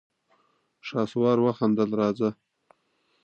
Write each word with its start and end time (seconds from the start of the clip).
شهسوار 0.87 1.37
وخندل: 1.41 1.89
راځه! 1.99 2.29